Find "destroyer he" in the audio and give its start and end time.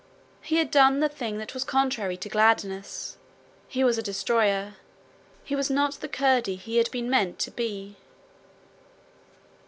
4.01-5.55